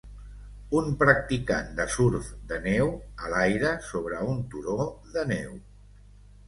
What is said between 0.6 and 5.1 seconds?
Un practicant de surf de neu a l'aire sobre un turó